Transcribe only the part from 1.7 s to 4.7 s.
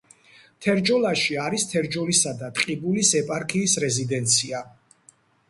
თერჯოლისა და ტყიბულის ეპარქიის რეზიდენცია.